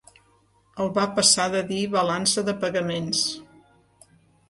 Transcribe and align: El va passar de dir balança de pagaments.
El 0.85 0.89
va 0.95 1.03
passar 1.19 1.47
de 1.57 1.63
dir 1.73 1.79
balança 1.99 2.47
de 2.51 2.59
pagaments. 2.67 3.25